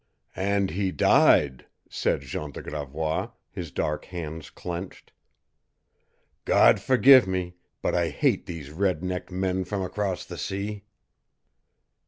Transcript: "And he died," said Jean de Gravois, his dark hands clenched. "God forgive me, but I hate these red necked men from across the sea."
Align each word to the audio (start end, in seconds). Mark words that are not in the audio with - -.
"And 0.35 0.71
he 0.71 0.91
died," 0.91 1.67
said 1.87 2.21
Jean 2.21 2.51
de 2.51 2.63
Gravois, 2.63 3.29
his 3.51 3.69
dark 3.69 4.05
hands 4.05 4.49
clenched. 4.49 5.11
"God 6.43 6.79
forgive 6.79 7.27
me, 7.27 7.53
but 7.83 7.93
I 7.93 8.09
hate 8.09 8.47
these 8.47 8.71
red 8.71 9.03
necked 9.03 9.29
men 9.29 9.63
from 9.63 9.83
across 9.83 10.25
the 10.25 10.39
sea." 10.39 10.85